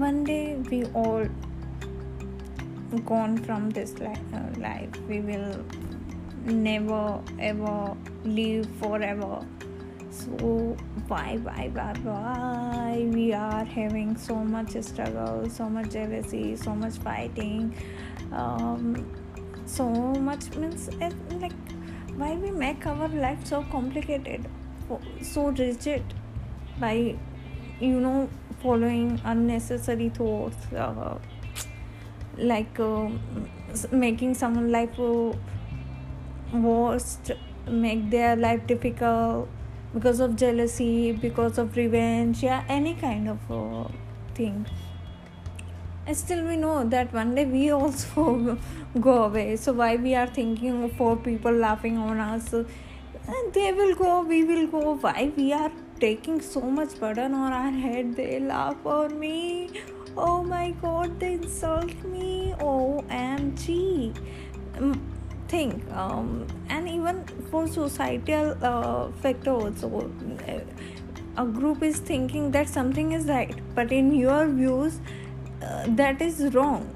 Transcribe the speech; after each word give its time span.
one 0.00 0.24
day 0.24 0.56
we 0.70 0.84
all 1.00 1.26
gone 3.04 3.36
from 3.36 3.68
this 3.68 3.98
life, 3.98 4.18
uh, 4.32 4.58
life. 4.58 4.88
we 5.06 5.20
will 5.20 5.62
never 6.44 7.20
ever 7.38 7.94
live 8.24 8.66
forever. 8.80 9.44
So 10.10 10.76
why 11.08 11.38
why 11.42 11.68
why 11.74 11.92
why 12.02 13.08
we 13.12 13.34
are 13.34 13.62
having 13.62 14.16
so 14.16 14.36
much 14.36 14.72
struggle 14.82 15.48
so 15.50 15.68
much 15.68 15.90
jealousy 15.90 16.56
so 16.56 16.74
much 16.74 16.94
fighting. 16.94 17.74
Um, 18.32 19.06
so 19.66 19.86
much 20.30 20.50
means 20.56 20.88
like 21.42 21.52
why 22.16 22.34
we 22.36 22.50
make 22.50 22.86
our 22.86 23.08
life 23.08 23.46
so 23.46 23.62
complicated 23.70 24.48
so 25.20 25.48
rigid? 25.50 26.02
By 26.78 27.16
you 27.80 28.00
know 28.00 28.30
following 28.62 29.20
unnecessary 29.24 30.08
thoughts 30.08 30.72
uh, 30.72 31.16
like 32.36 32.78
uh, 32.80 33.08
making 33.90 34.34
someone 34.34 34.70
life 34.70 34.98
uh, 34.98 35.32
worst 36.52 37.32
make 37.68 38.10
their 38.10 38.36
life 38.36 38.66
difficult 38.66 39.48
because 39.94 40.20
of 40.20 40.36
jealousy 40.36 41.12
because 41.12 41.58
of 41.58 41.76
revenge 41.76 42.42
yeah 42.42 42.64
any 42.68 42.94
kind 42.94 43.28
of 43.28 43.50
uh, 43.50 43.88
thing. 44.34 44.66
And 46.06 46.16
still 46.16 46.44
we 46.44 46.56
know 46.56 46.84
that 46.92 47.12
one 47.12 47.34
day 47.34 47.44
we 47.44 47.70
also 47.80 48.58
go 49.00 49.24
away. 49.24 49.56
So 49.56 49.72
why 49.72 49.96
we 49.96 50.14
are 50.14 50.26
thinking 50.26 50.82
of 50.84 50.92
for 50.92 51.16
people 51.16 51.52
laughing 51.52 51.98
on 51.98 52.18
us? 52.18 52.50
They 53.54 53.72
will 53.72 53.94
go 53.94 54.22
we 54.22 54.42
will 54.44 54.66
go. 54.66 54.94
Why 54.96 55.30
we 55.36 55.52
are 55.52 55.70
taking 56.00 56.40
so 56.40 56.60
much 56.60 56.98
burden 56.98 57.34
on 57.34 57.52
our 57.52 57.70
head. 57.70 58.16
They 58.16 58.40
laugh 58.40 58.84
on 58.84 59.18
me. 59.18 59.70
Oh 60.16 60.42
my 60.42 60.70
god 60.82 61.18
they 61.20 61.34
insult 61.34 62.04
me. 62.04 62.54
Omg 62.58 64.14
mm, 64.74 65.00
thing 65.48 65.84
um, 65.92 66.46
and 66.68 66.88
even 66.88 67.24
for 67.50 67.66
societal 67.66 68.56
uh, 68.62 69.08
factor 69.22 69.50
also. 69.50 70.10
A 71.36 71.46
group 71.46 71.82
is 71.82 71.98
thinking 71.98 72.50
that 72.50 72.68
something 72.68 73.12
is 73.12 73.26
right 73.26 73.54
but 73.74 73.92
in 73.92 74.12
your 74.14 74.46
views 74.46 74.98
uh, 75.62 75.84
that 75.88 76.20
is 76.20 76.54
wrong 76.54 76.94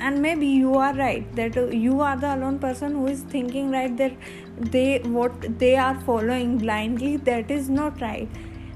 and 0.00 0.20
maybe 0.20 0.46
you 0.46 0.74
are 0.74 0.94
right 0.94 1.34
that 1.36 1.56
uh, 1.56 1.66
you 1.66 2.00
are 2.00 2.16
the 2.16 2.34
alone 2.34 2.58
person 2.58 2.92
who 2.92 3.06
is 3.06 3.20
thinking 3.22 3.70
right 3.70 3.96
that 3.96 4.12
they 4.58 4.98
what 5.00 5.58
they 5.58 5.76
are 5.76 5.98
following 6.00 6.58
blindly 6.58 7.16
that 7.16 7.50
is 7.50 7.68
not 7.68 8.00
right. 8.00 8.28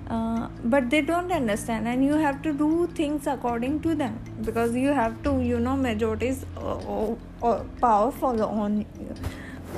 Uh, 0.08 0.48
but 0.64 0.90
they 0.90 1.00
don't 1.00 1.30
understand 1.30 1.86
and 1.86 2.04
you 2.04 2.14
have 2.14 2.42
to 2.42 2.52
do 2.52 2.88
things 2.94 3.28
according 3.28 3.78
to 3.80 3.94
them 3.94 4.18
because 4.42 4.74
you 4.74 4.88
have 4.88 5.22
to 5.22 5.40
you 5.40 5.60
know 5.60 5.76
majority 5.76 6.26
is 6.26 6.44
uh, 6.56 7.14
uh, 7.44 7.62
powerful 7.80 8.42
on 8.42 8.84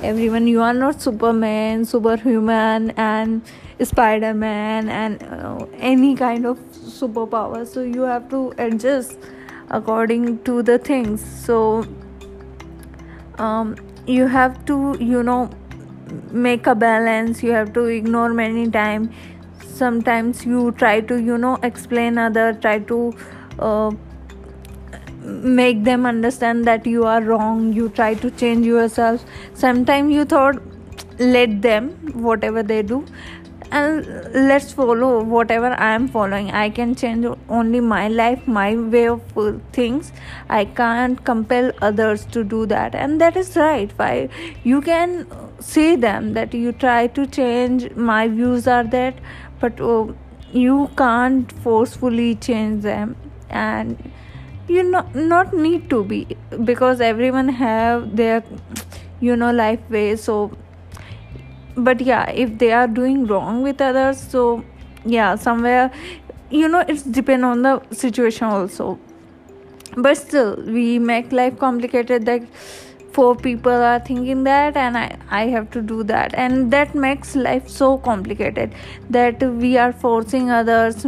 everyone. 0.01 0.47
You 0.47 0.61
are 0.61 0.73
not 0.73 1.01
superman 1.01 1.85
superhuman 1.85 2.91
and 2.91 3.41
spider-man 3.81 4.89
and 4.89 5.21
uh, 5.23 5.65
any 5.77 6.15
kind 6.15 6.45
of 6.45 6.57
superpower. 6.71 7.67
So 7.67 7.81
you 7.81 8.01
have 8.01 8.29
to 8.29 8.53
adjust 8.57 9.17
according 9.79 10.29
to 10.43 10.61
the 10.61 10.77
things. 10.77 11.25
So 11.45 11.85
um, 13.37 13.75
you 14.05 14.27
have 14.27 14.63
to 14.71 14.95
you 14.99 15.23
know 15.23 15.49
make 16.31 16.67
a 16.67 16.75
balance. 16.75 17.43
You 17.43 17.51
have 17.51 17.73
to 17.73 17.85
ignore 17.97 18.33
many 18.33 18.69
time. 18.69 19.11
Sometimes 19.83 20.45
you 20.45 20.71
try 20.83 20.95
to 21.11 21.21
you 21.29 21.37
know 21.37 21.57
explain 21.71 22.17
other 22.17 22.47
try 22.65 22.79
to 22.93 22.99
uh, 23.59 23.91
make 25.57 25.83
them 25.83 26.05
understand 26.05 26.65
that 26.65 26.85
you 26.85 27.05
are 27.05 27.21
wrong. 27.21 27.73
You 27.73 27.89
try 27.89 28.13
to 28.25 28.31
change 28.43 28.65
yourself. 28.65 29.25
Sometimes 29.53 30.13
you 30.13 30.25
thought 30.25 30.61
let 31.19 31.61
them 31.61 31.89
whatever 32.27 32.63
they 32.63 32.81
do 32.81 33.05
and 33.79 34.07
let's 34.49 34.73
follow 34.79 35.09
whatever 35.23 35.69
i 35.85 35.91
am 35.93 36.07
following. 36.07 36.49
I 36.51 36.69
can 36.69 36.93
change 36.95 37.25
only 37.49 37.79
my 37.79 38.07
life 38.07 38.47
my 38.47 38.75
way 38.75 39.07
of 39.07 39.21
things. 39.77 40.11
I 40.49 40.65
can't 40.65 41.23
compel 41.29 41.71
others 41.81 42.25
to 42.37 42.43
do 42.43 42.65
that. 42.67 42.93
And 42.93 43.19
that 43.21 43.35
is 43.35 43.55
right. 43.55 43.91
Why? 43.97 44.29
You 44.63 44.81
can 44.81 45.27
say 45.59 45.95
them 45.95 46.33
that 46.33 46.53
you 46.53 46.71
try 46.71 47.07
to 47.19 47.25
change. 47.25 47.89
My 47.95 48.27
views 48.27 48.67
are 48.67 48.83
that 48.95 49.15
but 49.59 49.81
uh, 49.81 50.05
you 50.51 50.89
can't 50.97 51.51
forcefully 51.63 52.35
change 52.35 52.83
them. 52.83 53.15
And 53.49 54.11
you 54.67 54.83
not 54.83 55.15
not 55.15 55.53
need 55.53 55.89
to 55.89 56.03
be 56.03 56.19
because 56.71 57.01
everyone 57.01 57.49
have 57.63 58.15
their 58.15 58.43
you 59.19 59.35
know 59.35 59.51
life 59.51 59.89
way 59.89 60.15
so 60.15 60.37
but 61.75 62.01
yeah 62.01 62.29
if 62.29 62.57
they 62.57 62.71
are 62.71 62.87
doing 62.87 63.25
wrong 63.25 63.63
with 63.63 63.81
others 63.81 64.19
so 64.19 64.63
yeah 65.05 65.35
somewhere 65.35 65.91
you 66.53 66.67
know 66.67 66.83
it's 66.87 67.03
depend 67.03 67.43
on 67.43 67.63
the 67.63 67.81
situation 67.91 68.47
also. 68.47 68.99
But 69.95 70.17
still 70.17 70.55
we 70.65 70.99
make 70.99 71.31
life 71.31 71.57
complicated 71.57 72.25
that 72.25 72.43
four 73.13 73.35
people 73.35 73.71
are 73.71 73.99
thinking 73.99 74.43
that 74.43 74.75
and 74.75 74.97
I, 74.97 75.17
I 75.29 75.47
have 75.47 75.69
to 75.71 75.81
do 75.81 76.03
that. 76.03 76.33
And 76.33 76.71
that 76.73 76.95
makes 76.95 77.35
life 77.35 77.69
so 77.69 77.97
complicated 77.97 78.73
that 79.09 79.41
we 79.43 79.77
are 79.77 79.93
forcing 79.93 80.49
others. 80.49 81.05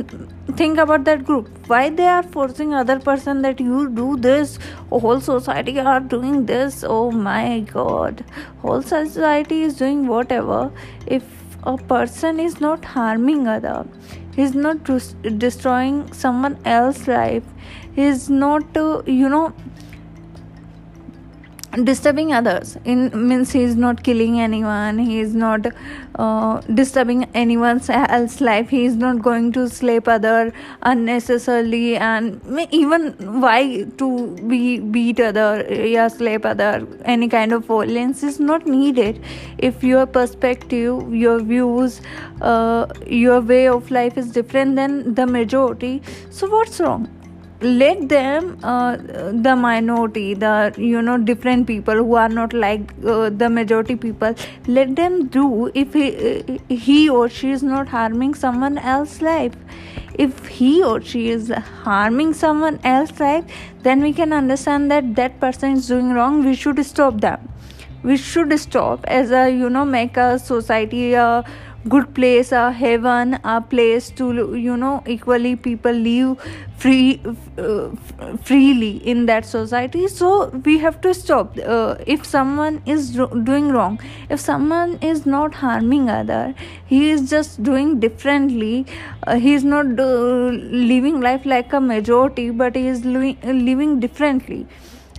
Think 0.55 0.77
about 0.77 1.03
that 1.05 1.25
group. 1.25 1.49
Why 1.67 1.89
they 1.89 2.07
are 2.07 2.23
forcing 2.23 2.73
other 2.73 2.99
person 2.99 3.41
that 3.41 3.59
you 3.59 3.89
do 3.89 4.17
this? 4.17 4.59
Whole 4.89 5.19
society 5.19 5.79
are 5.79 5.99
doing 5.99 6.45
this. 6.45 6.83
Oh 6.87 7.11
my 7.11 7.61
god. 7.61 8.23
Whole 8.61 8.81
society 8.81 9.63
is 9.63 9.75
doing 9.75 10.07
whatever. 10.07 10.71
If 11.07 11.23
a 11.63 11.77
person 11.77 12.39
is 12.39 12.61
not 12.61 12.85
harming 12.85 13.47
other 13.47 13.85
he's 14.35 14.53
not 14.53 14.83
destroying 15.43 16.11
someone 16.13 16.57
else's 16.65 17.07
life 17.07 17.43
he's 17.95 18.29
not 18.29 18.77
uh, 18.77 19.01
you 19.05 19.29
know 19.29 19.53
disturbing 21.83 22.33
others. 22.33 22.77
In 22.85 23.11
means 23.27 23.51
he 23.51 23.61
is 23.63 23.75
not 23.75 24.03
killing 24.03 24.39
anyone 24.39 24.97
he 24.97 25.19
is 25.19 25.33
not 25.35 25.65
uh, 26.15 26.61
disturbing 26.73 27.25
anyone's 27.33 27.89
else 27.89 28.39
life 28.41 28.69
he 28.69 28.85
is 28.85 28.95
not 28.95 29.21
going 29.21 29.51
to 29.53 29.67
sleep 29.69 30.07
other 30.07 30.53
unnecessarily 30.83 31.97
and 31.97 32.41
even 32.71 33.11
why 33.41 33.83
to 33.97 34.35
be 34.47 34.79
beat 34.79 35.19
other 35.19 35.65
yeah 35.69 36.07
sleep 36.07 36.45
other 36.45 36.87
any 37.03 37.27
kind 37.27 37.51
of 37.51 37.65
violence 37.65 38.23
is 38.23 38.39
not 38.39 38.65
needed. 38.65 39.21
If 39.57 39.83
your 39.83 40.05
perspective 40.05 41.13
your 41.13 41.39
views 41.39 42.01
uh, 42.41 42.87
your 43.05 43.41
way 43.41 43.67
of 43.67 43.91
life 43.91 44.17
is 44.17 44.31
different 44.31 44.75
than 44.75 45.13
the 45.15 45.25
majority 45.25 46.01
so 46.29 46.49
what's 46.49 46.79
wrong 46.79 47.14
let 47.61 48.09
them 48.09 48.57
uh, 48.63 48.97
the 48.97 49.55
minority 49.55 50.33
the 50.33 50.73
you 50.77 51.01
know 51.01 51.17
different 51.17 51.65
people 51.67 51.95
who 51.95 52.15
are 52.15 52.29
not 52.29 52.53
like 52.53 52.93
uh, 53.05 53.29
the 53.29 53.49
majority 53.49 53.95
people 53.95 54.35
let 54.67 54.95
them 54.95 55.27
do 55.27 55.71
if 55.73 55.93
he, 55.93 56.07
uh, 56.39 56.57
he 56.67 57.09
or 57.09 57.29
she 57.29 57.51
is 57.51 57.63
not 57.63 57.87
harming 57.87 58.33
someone 58.33 58.77
else's 58.77 59.21
life. 59.21 59.55
If 60.17 60.47
he 60.47 60.83
or 60.83 61.01
she 61.01 61.29
is 61.29 61.49
harming 61.83 62.33
someone 62.33 62.79
else's 62.83 63.19
life 63.19 63.45
then 63.83 64.01
we 64.01 64.13
can 64.13 64.33
understand 64.33 64.91
that 64.91 65.15
that 65.15 65.39
person 65.39 65.73
is 65.73 65.87
doing 65.87 66.11
wrong. 66.11 66.43
We 66.43 66.55
should 66.55 66.85
stop 66.85 67.21
them. 67.21 67.49
We 68.03 68.17
should 68.17 68.57
stop 68.59 69.05
as 69.07 69.31
a 69.31 69.49
you 69.49 69.69
know 69.69 69.85
make 69.85 70.17
a 70.17 70.39
society 70.39 71.13
a 71.13 71.43
good 71.87 72.13
place 72.15 72.51
a 72.51 72.71
heaven 72.71 73.33
a 73.43 73.61
place 73.61 74.09
to 74.09 74.55
you 74.55 74.75
know 74.75 75.03
equally 75.07 75.55
people 75.55 75.91
live 75.91 76.45
free 76.77 77.21
uh, 77.57 77.89
freely 78.43 78.97
in 79.11 79.25
that 79.27 79.45
society. 79.45 80.07
So 80.07 80.49
we 80.65 80.77
have 80.79 80.99
to 81.01 81.13
stop. 81.13 81.57
Uh, 81.57 81.95
if 82.05 82.25
someone 82.25 82.81
is 82.85 83.11
doing 83.11 83.69
wrong 83.71 83.99
if 84.29 84.39
someone 84.39 84.97
is 85.01 85.25
not 85.25 85.53
harming 85.53 86.09
other 86.09 86.53
he 86.85 87.09
is 87.09 87.29
just 87.29 87.61
doing 87.63 87.99
differently. 87.99 88.85
Uh, 89.27 89.35
he 89.35 89.53
is 89.53 89.63
not 89.63 89.99
uh, 89.99 90.49
living 90.91 91.21
life 91.21 91.45
like 91.45 91.71
a 91.73 91.79
majority 91.79 92.49
but 92.49 92.75
he 92.75 92.87
is 92.87 93.05
living, 93.05 93.37
living 93.43 93.99
differently 93.99 94.65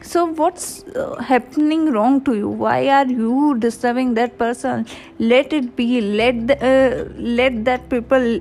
so 0.02 0.26
what's 0.26 0.84
uh, 0.84 1.16
happening 1.22 1.92
wrong 1.92 2.20
to 2.24 2.34
you? 2.36 2.48
Why 2.48 2.88
are 2.88 3.06
you 3.06 3.58
disturbing 3.58 4.14
that 4.14 4.38
person? 4.38 4.86
Let 5.18 5.52
it 5.52 5.74
be. 5.74 6.00
Let 6.00 6.46
the, 6.46 6.56
uh, 6.64 7.12
let 7.16 7.64
that 7.64 7.88
people 7.88 8.40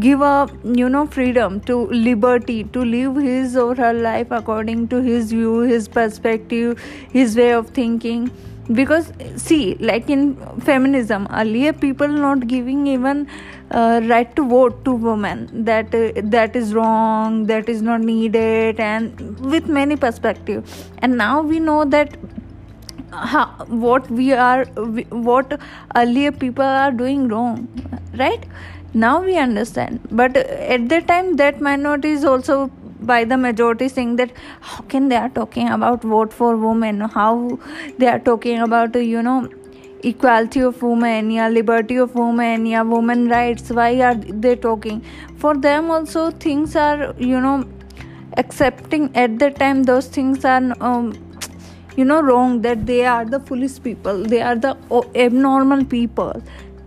give 0.00 0.22
up 0.22 0.50
you 0.64 0.88
know 0.88 1.06
freedom 1.06 1.60
to 1.60 1.86
liberty 1.88 2.64
to 2.64 2.82
live 2.82 3.16
his 3.16 3.54
or 3.54 3.74
her 3.74 3.92
life 3.92 4.30
according 4.30 4.88
to 4.88 5.02
his 5.02 5.30
view 5.30 5.58
his 5.58 5.88
perspective 5.88 6.80
his 7.12 7.36
way 7.36 7.50
of 7.52 7.68
thinking 7.68 8.30
because 8.72 9.12
see 9.36 9.74
like 9.74 10.08
in 10.08 10.36
feminism 10.60 11.26
earlier 11.30 11.72
people 11.72 12.08
not 12.08 12.46
giving 12.46 12.86
even 12.86 13.26
uh, 13.70 14.00
right 14.04 14.34
to 14.36 14.46
vote 14.48 14.84
to 14.84 14.92
women. 14.92 15.64
That 15.64 15.94
uh, 15.94 16.12
that 16.36 16.56
is 16.56 16.74
wrong 16.74 17.46
that 17.46 17.68
is 17.68 17.82
not 17.82 18.00
needed 18.00 18.80
and 18.80 19.38
with 19.40 19.66
many 19.66 19.96
perspective. 19.96 20.88
And 20.98 21.18
now 21.18 21.42
we 21.42 21.60
know 21.60 21.84
that 21.84 22.16
what 23.68 24.10
we 24.10 24.32
are 24.32 24.64
what 24.64 25.60
earlier 25.94 26.32
people 26.32 26.64
are 26.64 26.90
doing 26.90 27.28
wrong 27.28 27.68
right? 28.16 28.44
Now 28.94 29.22
we 29.22 29.36
understand. 29.36 30.00
But 30.10 30.36
at 30.36 30.88
that 30.88 31.06
time 31.08 31.36
that 31.36 31.60
minority 31.60 32.10
is 32.10 32.24
also 32.24 32.70
by 33.06 33.24
the 33.24 33.36
majority 33.36 33.88
saying 33.88 34.16
that 34.16 34.32
how 34.60 34.82
can 34.94 35.08
they 35.08 35.16
are 35.16 35.28
talking 35.28 35.68
about 35.68 36.02
vote 36.02 36.32
for 36.32 36.56
women? 36.56 37.00
How 37.00 37.58
they 37.98 38.08
are 38.08 38.18
talking 38.18 38.60
about 38.60 38.94
you 38.94 39.22
know 39.22 39.48
equality 40.02 40.60
of 40.60 40.82
women 40.82 41.30
yeah 41.30 41.48
liberty 41.48 41.96
of 41.96 42.14
women 42.14 42.66
yeah 42.66 42.82
women 42.82 43.28
rights. 43.28 43.70
Why 43.70 44.00
are 44.00 44.14
they 44.14 44.56
talking? 44.56 45.04
For 45.38 45.54
them 45.56 45.90
also 45.90 46.30
things 46.30 46.76
are 46.76 47.14
you 47.18 47.40
know 47.40 47.64
accepting. 48.36 49.10
At 49.14 49.38
that 49.38 49.56
time 49.56 49.84
those 49.84 50.08
things 50.08 50.44
are 50.44 50.62
um, 50.80 51.14
you 51.96 52.04
know 52.04 52.20
wrong 52.20 52.62
that 52.62 52.86
they 52.86 53.04
are 53.06 53.24
the 53.24 53.40
foolish 53.40 53.82
people. 53.82 54.22
They 54.22 54.42
are 54.42 54.56
the 54.56 54.76
abnormal 55.14 55.84
people 55.84 56.42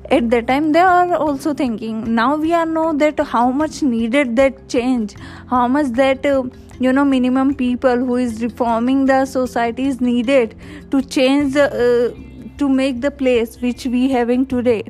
at 0.09 0.29
that 0.29 0.47
time 0.47 0.71
they 0.71 0.79
are 0.79 1.15
also 1.15 1.53
thinking 1.53 2.15
now 2.15 2.35
we 2.35 2.53
are 2.53 2.65
know 2.65 2.93
that 2.93 3.19
how 3.19 3.49
much 3.51 3.81
needed 3.83 4.35
that 4.35 4.67
change 4.69 5.15
how 5.49 5.67
much 5.67 5.87
that 6.03 6.25
uh, 6.25 6.43
you 6.79 6.93
know 6.93 7.03
minimum 7.03 7.53
people 7.55 7.97
who 7.97 8.15
is 8.15 8.41
reforming 8.41 9.05
the 9.05 9.25
society 9.25 9.87
is 9.87 9.99
needed 9.99 10.55
to 10.91 11.01
change 11.01 11.53
the 11.53 11.67
uh, 11.85 12.27
to 12.57 12.69
make 12.69 13.01
the 13.01 13.11
place 13.11 13.61
which 13.61 13.85
we 13.85 14.09
having 14.09 14.45
today. 14.45 14.83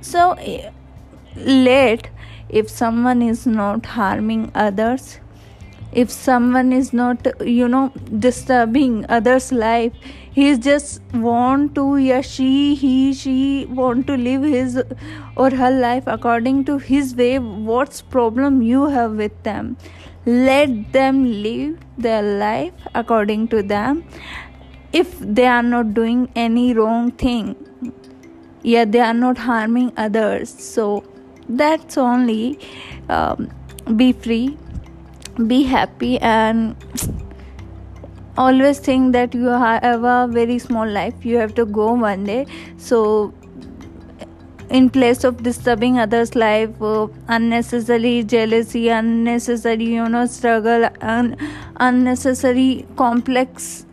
So 0.00 0.32
uh, 0.32 0.70
let 1.36 2.08
if 2.48 2.68
someone 2.68 3.22
is 3.22 3.46
not 3.46 3.86
harming 3.86 4.50
others 4.54 5.20
if 5.92 6.10
someone 6.10 6.72
is 6.72 6.92
not 6.92 7.26
you 7.40 7.66
know 7.66 7.90
disturbing 8.18 9.04
others 9.08 9.50
life 9.52 9.92
he 10.38 10.48
is 10.48 10.58
just 10.58 11.14
want 11.14 11.74
to 11.74 11.84
yeah 11.96 12.20
she 12.20 12.74
he 12.80 13.12
she 13.12 13.66
want 13.78 14.06
to 14.06 14.16
live 14.16 14.42
his 14.42 14.76
or 15.36 15.50
her 15.50 15.70
life 15.70 16.04
according 16.06 16.64
to 16.64 16.76
his 16.78 17.14
way 17.20 17.38
what's 17.38 18.02
problem 18.02 18.60
you 18.62 18.86
have 18.86 19.12
with 19.12 19.42
them? 19.42 19.76
Let 20.26 20.92
them 20.92 21.24
live 21.42 21.78
their 21.96 22.22
life 22.22 22.74
according 22.94 23.48
to 23.48 23.62
them. 23.62 24.04
If 24.92 25.18
they 25.18 25.46
are 25.46 25.62
not 25.62 25.94
doing 25.94 26.30
any 26.36 26.74
wrong 26.74 27.10
thing 27.12 27.56
yeah 28.62 28.84
they 28.84 29.00
are 29.00 29.14
not 29.14 29.38
harming 29.38 29.92
others. 29.96 30.50
So 30.50 31.04
that's 31.48 31.96
only 31.96 32.58
um, 33.08 33.50
be 33.96 34.12
free 34.12 34.58
be 35.46 35.62
happy 35.62 36.18
and 36.18 36.76
always 38.36 38.78
think 38.78 39.12
that 39.12 39.34
you 39.34 39.46
have 39.46 40.04
a 40.04 40.28
very 40.30 40.58
small 40.58 40.88
life. 40.88 41.24
You 41.24 41.38
have 41.38 41.54
to 41.56 41.64
go 41.66 41.92
one 41.94 42.24
day. 42.24 42.46
So 42.76 43.32
in 44.70 44.90
place 44.90 45.24
of 45.24 45.42
disturbing 45.42 45.98
others 45.98 46.34
life 46.34 46.82
uh, 46.82 47.06
unnecessary 47.28 48.22
jealousy 48.22 48.88
unnecessary 48.90 49.84
you 49.84 50.06
know 50.08 50.26
struggle 50.26 50.88
un- 51.00 51.34
unnecessary 51.80 52.86
complex 52.96 53.86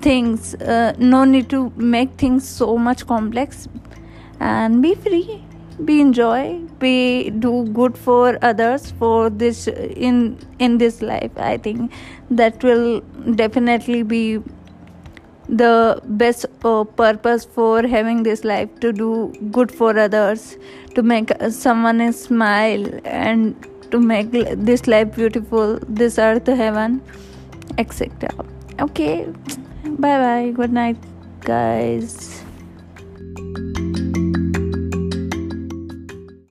things 0.00 0.54
uh, 0.54 0.94
no 0.98 1.24
need 1.24 1.48
to 1.50 1.72
make 1.76 2.10
things 2.12 2.48
so 2.48 2.76
much 2.76 3.06
complex 3.06 3.68
and 4.40 4.82
be 4.82 4.94
free 4.94 5.42
be 5.84 6.00
enjoy 6.00 6.60
be 6.78 7.30
do 7.30 7.64
good 7.72 7.96
for 7.96 8.38
others 8.42 8.90
for 8.98 9.30
this 9.30 9.68
in 9.68 10.38
in 10.58 10.78
this 10.78 11.02
life. 11.02 11.30
I 11.36 11.56
think 11.56 11.92
that 12.30 12.62
will 12.62 13.00
definitely 13.34 14.02
be 14.02 14.40
the 15.48 16.00
best 16.04 16.46
uh, 16.64 16.84
purpose 16.84 17.44
for 17.44 17.82
having 17.86 18.22
this 18.22 18.44
life 18.44 18.68
to 18.80 18.92
do 18.92 19.32
good 19.50 19.70
for 19.70 19.98
others 19.98 20.56
to 20.94 21.02
make 21.02 21.30
someone 21.50 22.12
smile 22.12 22.86
and 23.04 23.68
to 23.90 24.00
make 24.00 24.30
this 24.30 24.86
life 24.86 25.14
beautiful 25.14 25.78
this 25.88 26.18
earth 26.18 26.46
heaven 26.46 27.02
etc 27.78 28.30
okay. 28.80 29.26
Bye 29.84 30.18
bye 30.18 30.52
good 30.54 30.72
night 30.72 30.96
guys 31.40 32.41